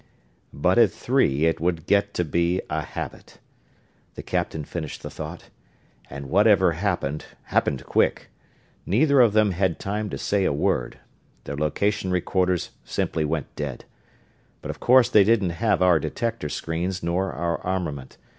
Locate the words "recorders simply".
12.09-13.23